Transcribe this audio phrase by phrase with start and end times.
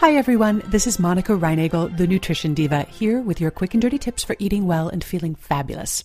[0.00, 0.62] Hi, everyone.
[0.64, 4.36] This is Monica Reinagel, the Nutrition Diva, here with your quick and dirty tips for
[4.38, 6.04] eating well and feeling fabulous.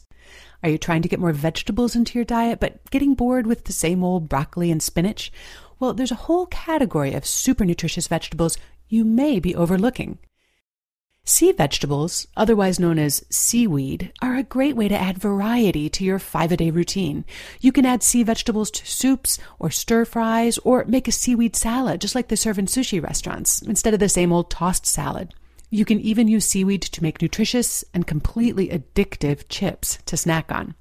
[0.63, 3.71] Are you trying to get more vegetables into your diet, but getting bored with the
[3.71, 5.31] same old broccoli and spinach?
[5.79, 8.57] Well, there's a whole category of super nutritious vegetables
[8.89, 10.17] you may be overlooking.
[11.25, 16.19] Sea vegetables, otherwise known as seaweed, are a great way to add variety to your
[16.19, 17.23] five a day routine.
[17.61, 22.01] You can add sea vegetables to soups or stir fries or make a seaweed salad,
[22.01, 25.33] just like they serve in sushi restaurants, instead of the same old tossed salad.
[25.69, 30.75] You can even use seaweed to make nutritious and completely addictive chips to snack on.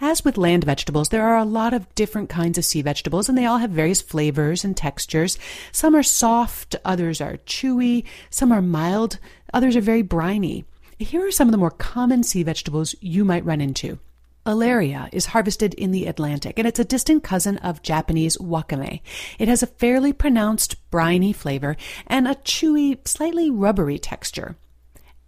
[0.00, 3.36] As with land vegetables, there are a lot of different kinds of sea vegetables, and
[3.36, 5.38] they all have various flavors and textures.
[5.70, 9.18] Some are soft, others are chewy, some are mild,
[9.52, 10.64] others are very briny.
[10.98, 13.98] Here are some of the more common sea vegetables you might run into.
[14.46, 19.00] Alaria is harvested in the Atlantic, and it's a distant cousin of Japanese wakame.
[19.38, 24.56] It has a fairly pronounced briny flavor and a chewy, slightly rubbery texture.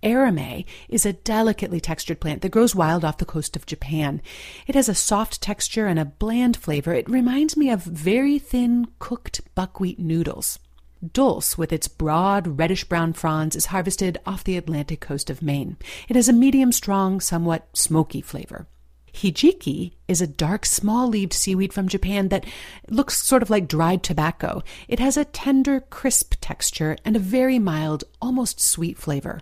[0.03, 4.21] Arame is a delicately textured plant that grows wild off the coast of Japan.
[4.66, 6.93] It has a soft texture and a bland flavor.
[6.93, 10.59] It reminds me of very thin cooked buckwheat noodles.
[11.03, 15.77] Dulse, with its broad reddish brown fronds, is harvested off the Atlantic coast of Maine.
[16.09, 18.69] It has a medium strong, somewhat smoky flavor.
[19.13, 22.47] Hijiki is a dark, small leaved seaweed from Japan that
[22.89, 24.63] looks sort of like dried tobacco.
[24.87, 29.41] It has a tender, crisp texture and a very mild, almost sweet flavor.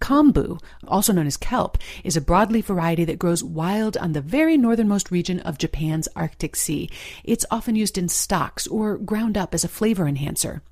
[0.00, 4.56] Kombu, also known as kelp, is a broadleaf variety that grows wild on the very
[4.56, 6.88] northernmost region of Japan's Arctic Sea.
[7.22, 10.62] It's often used in stocks or ground up as a flavor enhancer.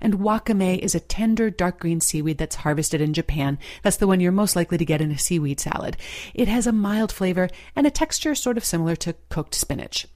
[0.00, 3.58] And wakame is a tender dark green seaweed that's harvested in Japan.
[3.82, 5.96] That's the one you're most likely to get in a seaweed salad.
[6.34, 10.06] It has a mild flavor and a texture sort of similar to cooked spinach.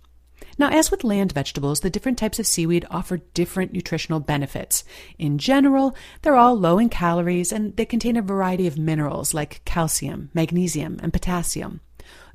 [0.58, 4.84] Now, as with land vegetables, the different types of seaweed offer different nutritional benefits.
[5.18, 9.64] In general, they're all low in calories and they contain a variety of minerals like
[9.64, 11.80] calcium, magnesium, and potassium.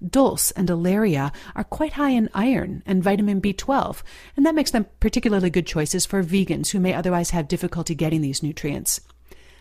[0.06, 4.04] Dulse and Alaria are quite high in iron and vitamin B12,
[4.36, 8.22] and that makes them particularly good choices for vegans who may otherwise have difficulty getting
[8.22, 9.02] these nutrients.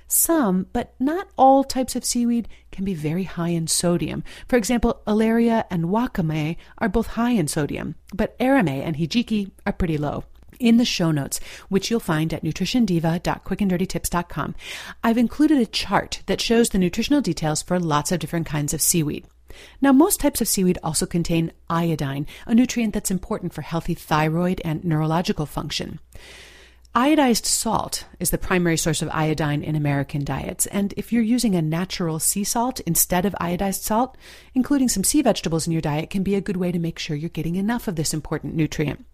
[0.08, 4.22] Some, but not all types of seaweed can be very high in sodium.
[4.48, 9.72] For example, Alaria and wakame are both high in sodium, but arame and hijiki are
[9.72, 10.22] pretty low.
[10.60, 14.54] In the show notes, which you'll find at nutritiondiva.quickanddirtytips.com,
[15.04, 18.80] I've included a chart that shows the nutritional details for lots of different kinds of
[18.80, 19.26] seaweed.
[19.80, 24.60] Now, most types of seaweed also contain iodine, a nutrient that's important for healthy thyroid
[24.64, 26.00] and neurological function.
[26.96, 31.54] Iodized salt is the primary source of iodine in American diets, and if you're using
[31.54, 34.16] a natural sea salt instead of iodized salt,
[34.54, 37.14] including some sea vegetables in your diet can be a good way to make sure
[37.14, 39.04] you're getting enough of this important nutrient.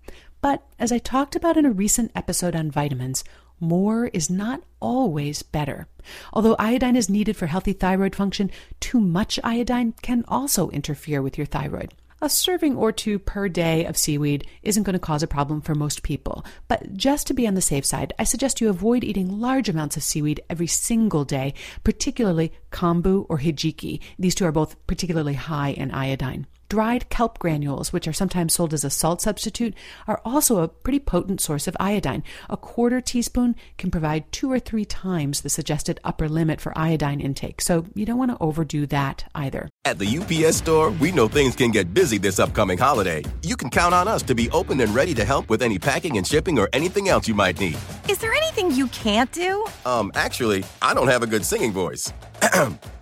[0.40, 3.24] But as I talked about in a recent episode on vitamins,
[3.62, 5.86] more is not always better.
[6.32, 8.50] Although iodine is needed for healthy thyroid function,
[8.80, 11.94] too much iodine can also interfere with your thyroid.
[12.20, 15.74] A serving or two per day of seaweed isn't going to cause a problem for
[15.74, 19.40] most people, but just to be on the safe side, I suggest you avoid eating
[19.40, 23.98] large amounts of seaweed every single day, particularly kombu or hijiki.
[24.20, 26.46] These two are both particularly high in iodine.
[26.72, 29.74] Dried kelp granules, which are sometimes sold as a salt substitute,
[30.08, 32.24] are also a pretty potent source of iodine.
[32.48, 37.20] A quarter teaspoon can provide two or three times the suggested upper limit for iodine
[37.20, 39.68] intake, so you don't want to overdo that either.
[39.84, 43.22] At the UPS store, we know things can get busy this upcoming holiday.
[43.42, 46.16] You can count on us to be open and ready to help with any packing
[46.16, 47.76] and shipping or anything else you might need.
[48.08, 49.66] Is there anything you can't do?
[49.84, 52.10] Um, actually, I don't have a good singing voice.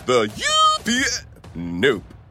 [0.07, 1.25] the UPS.
[1.55, 2.03] Nope.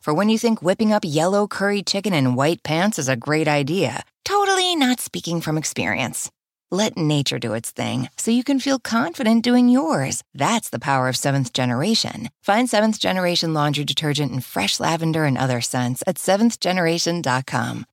[0.00, 3.46] For when you think whipping up yellow curry chicken in white pants is a great
[3.46, 6.30] idea, totally not speaking from experience.
[6.70, 10.22] Let nature do its thing so you can feel confident doing yours.
[10.32, 12.30] That's the power of seventh generation.
[12.42, 17.84] Find seventh generation laundry detergent in fresh lavender and other scents at seventhgeneration.com.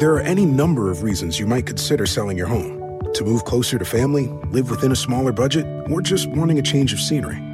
[0.00, 3.78] There are any number of reasons you might consider selling your home to move closer
[3.78, 7.53] to family, live within a smaller budget, or just wanting a change of scenery.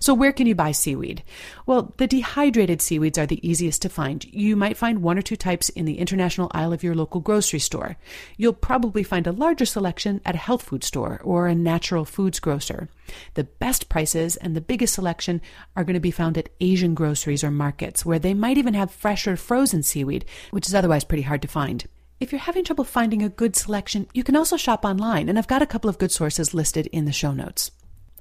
[0.00, 1.22] So, where can you buy seaweed?
[1.66, 4.24] Well, the dehydrated seaweeds are the easiest to find.
[4.24, 7.58] You might find one or two types in the international aisle of your local grocery
[7.58, 7.96] store.
[8.36, 12.40] You'll probably find a larger selection at a health food store or a natural foods
[12.40, 12.88] grocer.
[13.34, 15.40] The best prices and the biggest selection
[15.76, 18.90] are going to be found at Asian groceries or markets, where they might even have
[18.90, 21.86] fresh or frozen seaweed, which is otherwise pretty hard to find.
[22.18, 25.46] If you're having trouble finding a good selection, you can also shop online, and I've
[25.46, 27.70] got a couple of good sources listed in the show notes.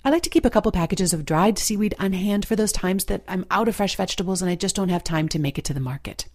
[0.05, 3.05] I like to keep a couple packages of dried seaweed on hand for those times
[3.05, 5.65] that I'm out of fresh vegetables and I just don't have time to make it
[5.65, 6.27] to the market.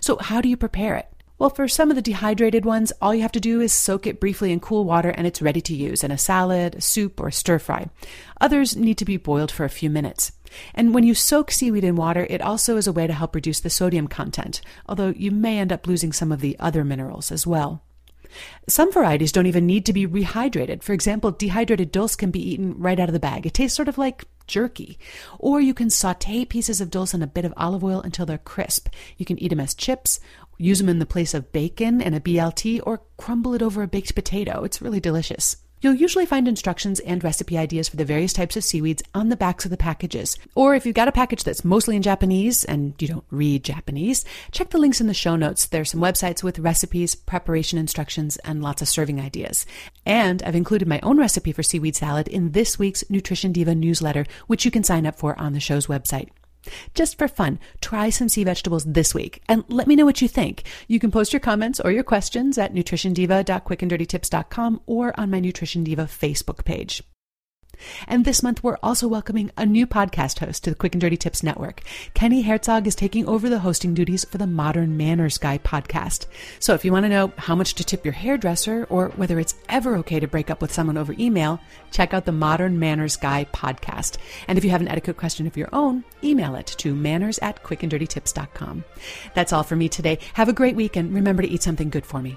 [0.00, 1.06] So, how do you prepare it?
[1.38, 4.18] Well, for some of the dehydrated ones, all you have to do is soak it
[4.18, 7.30] briefly in cool water and it's ready to use in a salad, a soup, or
[7.30, 7.88] stir fry.
[8.40, 10.32] Others need to be boiled for a few minutes.
[10.74, 13.60] And when you soak seaweed in water, it also is a way to help reduce
[13.60, 17.46] the sodium content, although you may end up losing some of the other minerals as
[17.46, 17.84] well.
[18.68, 20.82] Some varieties don't even need to be rehydrated.
[20.82, 23.46] For example, dehydrated dulse can be eaten right out of the bag.
[23.46, 24.98] It tastes sort of like jerky.
[25.38, 28.38] Or you can saute pieces of dulse in a bit of olive oil until they're
[28.38, 28.88] crisp.
[29.16, 30.20] You can eat them as chips,
[30.58, 33.88] use them in the place of bacon and a BLT, or crumble it over a
[33.88, 34.64] baked potato.
[34.64, 35.56] It's really delicious.
[35.82, 39.36] You'll usually find instructions and recipe ideas for the various types of seaweeds on the
[39.36, 40.38] backs of the packages.
[40.54, 44.24] Or if you've got a package that's mostly in Japanese and you don't read Japanese,
[44.52, 45.66] check the links in the show notes.
[45.66, 49.66] There are some websites with recipes, preparation instructions, and lots of serving ideas.
[50.06, 54.24] And I've included my own recipe for seaweed salad in this week's Nutrition Diva newsletter,
[54.46, 56.28] which you can sign up for on the show's website.
[56.94, 60.28] Just for fun, try some sea vegetables this week and let me know what you
[60.28, 60.64] think.
[60.88, 66.04] You can post your comments or your questions at nutritiondiva.quickanddirtytips.com or on my Nutrition Diva
[66.04, 67.02] Facebook page.
[68.06, 71.16] And this month, we're also welcoming a new podcast host to the Quick and Dirty
[71.16, 71.82] Tips Network.
[72.14, 76.26] Kenny Herzog is taking over the hosting duties for the Modern Manners Guy podcast.
[76.58, 79.54] So if you want to know how much to tip your hairdresser or whether it's
[79.68, 83.46] ever okay to break up with someone over email, check out the Modern Manners Guy
[83.52, 84.18] podcast.
[84.48, 87.62] And if you have an etiquette question of your own, email it to manners at
[87.62, 88.84] quickanddirtytips.com.
[89.34, 90.18] That's all for me today.
[90.34, 92.36] Have a great week and remember to eat something good for me.